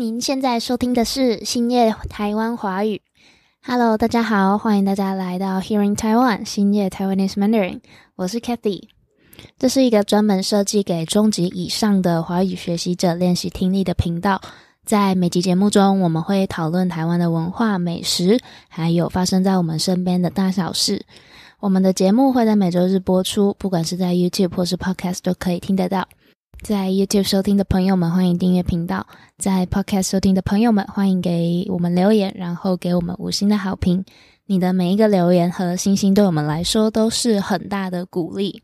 [0.00, 3.02] 您现在收听的是新叶台湾华语。
[3.62, 7.80] Hello，大家好，欢迎大家来到 Hearing Taiwan 新叶 Taiwanese Mandarin。
[8.16, 8.84] 我是 Kathy，
[9.58, 14.40] 这是一个专门设计给中级以上的华语学习者练习听力的频道。
[14.86, 18.40] 在每集节目中，我们会讨论台湾的文化、美食，
[18.70, 21.04] 还有发生在我们身边的大小事。
[21.58, 26.08] 我们的节目会在每周日播出，不管是在 YouTube 或是 Podcast 都可以听得到。
[26.62, 29.00] 在 YouTube 收听的朋友们，欢迎订阅频道；
[29.38, 34.04] 在 Podcast 收听的朋友们，欢迎给我们留言，然后给我们五星的好评。
[34.44, 38.62] 你的每一个留言和星星，对我们来说都是很大的鼓励。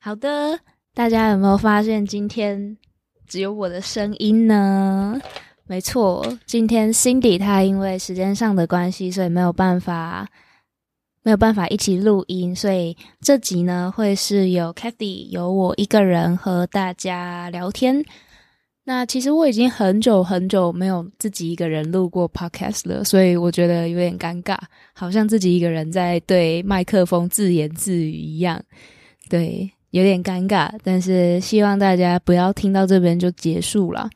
[0.00, 0.58] 好的，
[0.94, 2.76] 大家有没有发现今天
[3.28, 5.20] 只有我的声音呢？
[5.66, 10.26] 没错，今天 Cindy 她因为时间上的关系，所以没有办法。
[11.26, 18.04] 没有办法一起录音，所以这集呢会是有 Kathy 有我一个人和大家聊天。
[18.84, 24.56] 那其实我已经很久很久没有自己一个人录过 Podcast 了，所以我觉得有点尴尬，
[24.92, 28.62] 好像自己一个人在对麦克风自言自语一样，
[29.28, 30.70] 对，有点尴尬。
[30.84, 34.08] 但是希望大家不要听到这边就结束了，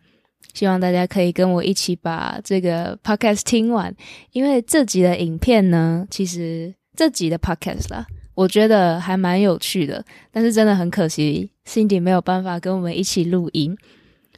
[0.54, 3.92] 希望大家可以跟我一起把这个 Podcast 听完，
[4.30, 6.72] 因为这集的影片呢，其实。
[7.00, 13.74] 这集的 podcast 啦，我觉得还蛮有趣的，但是真的很可惜，Cindy 没有办法跟我们一起录音，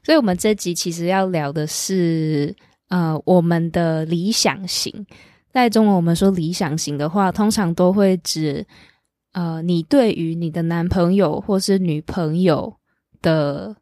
[0.04, 2.54] 所以我们这集其实要聊的是，
[2.88, 5.04] 呃，我们的理想型。
[5.52, 8.64] 在中文，我们说理想型的话，通常都会指，
[9.32, 12.72] 呃，你对于你的男朋友或是女朋友
[13.20, 13.74] 的。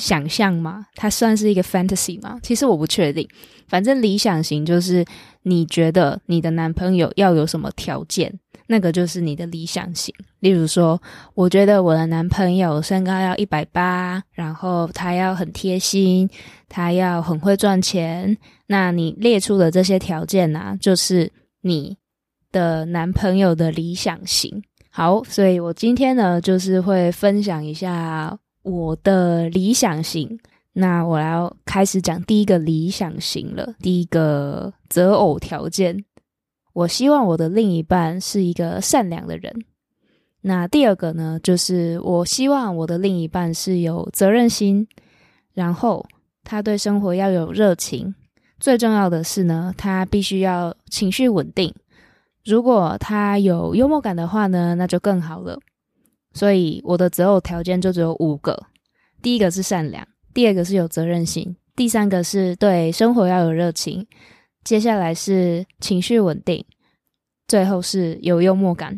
[0.00, 0.86] 想象吗？
[0.94, 2.40] 它算是一个 fantasy 吗？
[2.42, 3.28] 其实我不确定。
[3.68, 5.04] 反正理想型就是
[5.42, 8.32] 你觉得你的男朋友要有什么条件，
[8.66, 10.12] 那个就是你的理想型。
[10.40, 11.00] 例如说，
[11.34, 16.28] 我觉得我的男朋友身高要一百八，然后他要很贴心，
[16.68, 18.36] 他要很会赚钱。
[18.66, 21.96] 那你列出的这些条件呢，就是你
[22.50, 24.62] 的男朋友的理想型。
[24.90, 28.36] 好，所以我今天呢，就是会分享一下。
[28.62, 30.38] 我的理想型，
[30.72, 33.74] 那我要开始讲第一个理想型了。
[33.80, 36.04] 第一个择偶条件，
[36.72, 39.64] 我希望我的另一半是一个善良的人。
[40.42, 44.86] 那第二个呢，就是我希望我的另一半是有责任心，
[45.52, 46.06] 然后
[46.44, 48.14] 他对生活要有热情。
[48.58, 51.74] 最重要的是呢，他必须要情绪稳定。
[52.44, 55.58] 如果他有幽默感的话呢，那就更好了。
[56.32, 58.56] 所以我的择偶条件就只有五个：
[59.20, 64.06] 第一个是善良，第二个是有责任心，第三个是对生活要有热情，
[64.64, 66.64] 接下来是情绪稳定，
[67.48, 68.96] 最后是有幽默感。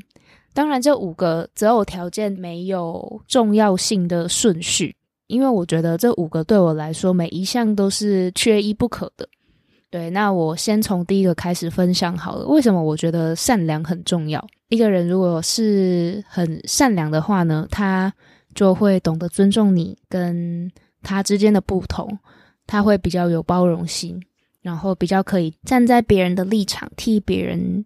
[0.54, 4.94] 当然，这五个择偶条件没有重要性的顺序，
[5.26, 9.26] 因为我觉得这五个对我来说每一项都是缺一不可的。
[9.92, 12.46] 对，那我先从第一个开始分享好了。
[12.46, 14.42] 为什么我觉得善良很重要？
[14.70, 18.10] 一个人如果是很善良的话呢，他
[18.54, 22.08] 就会懂得尊重你跟他之间的不同，
[22.66, 24.18] 他会比较有包容心，
[24.62, 27.84] 然后比较可以站在别人的立场替别人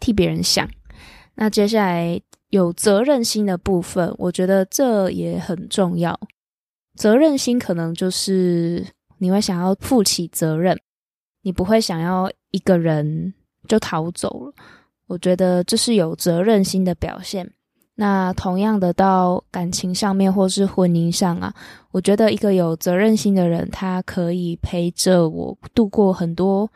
[0.00, 0.68] 替别人想。
[1.36, 6.18] 那接下来有责任心的部分，我觉得这也很重要。
[6.96, 8.84] 责任心可能就是
[9.18, 10.76] 你会想要负起责任。
[11.42, 13.32] 你不会想要一个人
[13.66, 14.52] 就逃走了，
[15.06, 17.50] 我觉得这是有责任心的表现。
[17.94, 21.52] 那同样的，到感情上面或是婚姻上啊，
[21.90, 26.70] 我觉得一个有责任心的人，他可以陪着我度过很多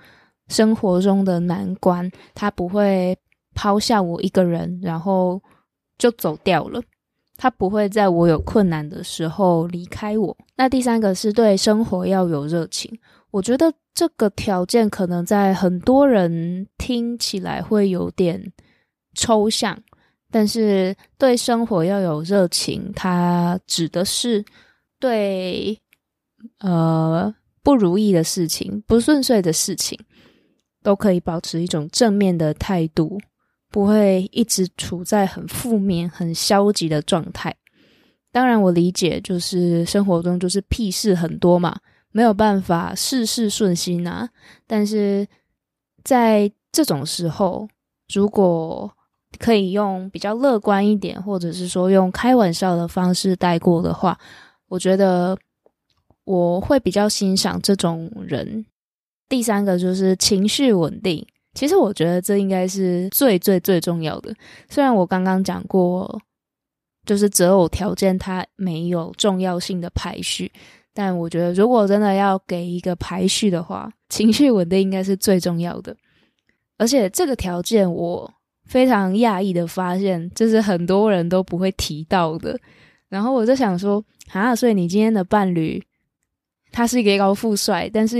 [0.48, 3.16] 生活中的难关，他不会
[3.54, 5.40] 抛下我一个人，然后
[5.96, 6.82] 就走掉了。
[7.36, 10.36] 他不会在我有困难的时候离开我。
[10.56, 12.98] 那第三个是对生活要有热情，
[13.30, 13.72] 我觉得。
[13.94, 18.52] 这个条件可能在很多人听起来会有点
[19.14, 19.78] 抽象，
[20.30, 24.44] 但是对生活要有热情，它指的是
[24.98, 25.78] 对
[26.60, 27.32] 呃
[27.62, 29.98] 不如意的事情、不顺遂的事情，
[30.82, 33.20] 都可以保持一种正面的态度，
[33.70, 37.54] 不会一直处在很负面、很消极的状态。
[38.32, 41.78] 当然，我理解，就是生活中就是屁事很多嘛。
[42.12, 44.28] 没有办法事事顺心啊！
[44.66, 45.26] 但是
[46.04, 47.68] 在这种时候，
[48.12, 48.90] 如果
[49.38, 54.18] 可以用比较乐观一点，或者是说用开玩笑的方式带过的话，
[54.68, 55.36] 我觉得
[56.24, 58.64] 我会比较欣赏这种人。
[59.28, 64.34] 第三个就是情绪稳定，其实我觉得这应该是最最最重要的。
[64.68, 66.20] 虽然我刚刚讲过，
[67.06, 70.52] 就是择偶条件它没有重要性的排序。
[70.94, 75.96] 但我觉得，如果真的要给一个排序的话，情绪稳定应该是最重要的。
[76.76, 78.30] 而且这个条件，我
[78.66, 82.58] 非常讶异的发现，这是很多人都不会提到的。
[83.08, 85.82] 然后我就想说，啊，所以你今天的伴侣，
[86.70, 88.16] 他是一个高富帅，但是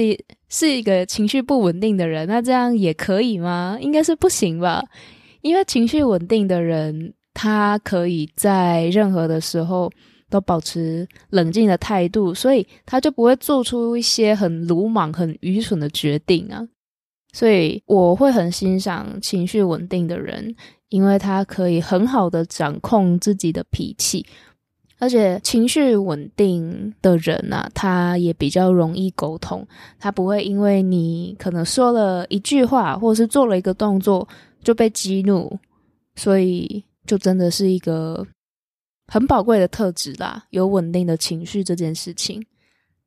[0.48, 3.76] 是一个情绪不稳定的人，那这样也可以吗？
[3.80, 4.82] 应该是不行吧？
[5.42, 9.92] 因为情绪稳定的人，他可以在任何的时候。
[10.32, 16.66] 都保持冷静的态度，所以他就不会做出一些很鲁莽、很愚蠢的决定啊。
[17.34, 20.54] 所以我会很欣赏情绪稳定的人，
[20.88, 24.24] 因为他可以很好的掌控自己的脾气，
[24.98, 29.66] 而且情绪稳定的人啊，他也比较容易沟通，
[29.98, 34.26] 他不会因为你可能说了一句话，或者是做了一个动作
[34.64, 35.58] 就被激怒，
[36.16, 38.26] 所以就真的是一个。
[39.08, 42.42] 很宝贵的特质啦，有稳定的情绪这件事情。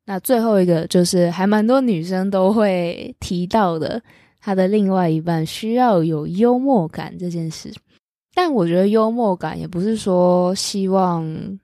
[0.04, 4.00] 那最后一个就是还蛮多女生都会提到的，
[4.40, 7.74] 她的另外一半需要有幽默感这件事。
[8.32, 11.58] 但我觉得幽默感也不是说希望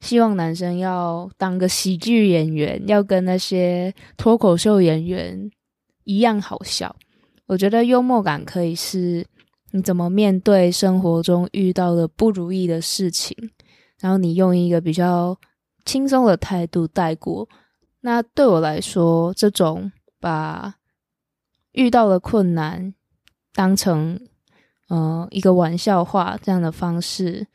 [0.00, 5.50] 希望男生要当个喜剧演员，要跟那些脱口秀演员
[6.04, 6.96] 一样好笑。
[7.46, 9.26] 我觉得幽默感可以是。
[9.72, 13.36] 你怎么面对生活中遇到的不如意的事情？
[14.00, 15.38] 然后你用一个比较
[15.84, 17.48] 轻松的态度带过。
[18.00, 20.74] 那对我来说，这种把
[21.72, 22.94] 遇到的困难
[23.52, 24.20] 当成
[24.88, 27.46] 嗯一个玩笑话这样的方式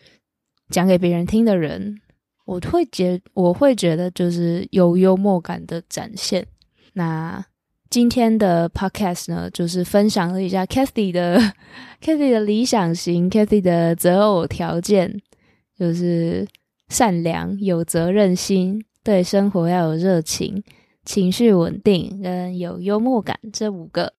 [0.69, 1.99] 讲给别人听的人，
[2.45, 6.47] 我会觉我会觉得就是有幽默感的展现。
[6.93, 7.45] 那。
[7.89, 11.39] 今天的 podcast 呢，就是分享了一下 Kathy 的
[12.01, 15.21] Kathy 的理想型，Kathy 的择偶条件，
[15.77, 16.45] 就是
[16.89, 20.63] 善良、有责任心、对生活要有热情、
[21.05, 24.13] 情绪稳定跟有幽默感这五个。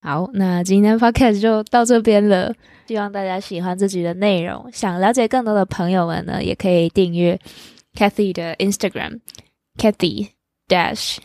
[0.00, 2.52] 好，那今天 podcast 就到这边了，
[2.86, 4.68] 希望大家喜欢自己的内容。
[4.72, 7.38] 想了解更多的朋友们呢，也可以订阅
[7.94, 10.37] Kathy 的 Instagram，Kathy。
[10.68, 11.16] Dash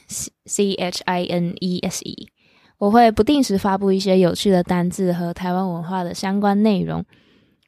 [0.46, 2.30] C H I N E S E，
[2.78, 7.04] 我会不定时发布一些有趣的单字和台湾文化的相关内容。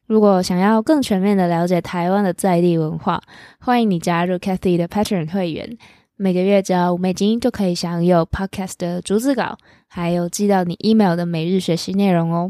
[0.07, 3.21] 如果想要更全面的了解台湾的在地文化，
[3.59, 5.77] 欢迎你加入 Kathy 的 Patron 会员，
[6.15, 9.57] 每个月只要五美金就可以享有 Podcast 的逐字稿，
[9.87, 12.49] 还有寄到你 email 的每日学习内容哦。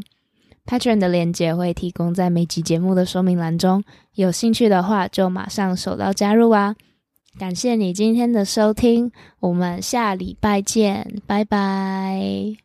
[0.65, 3.83] Patron 的链接会提供在每集节目的说明栏中，
[4.15, 6.75] 有兴趣的话就马上手到加入啊！
[7.37, 12.55] 感谢你今天的收听，我们下礼拜见，拜拜。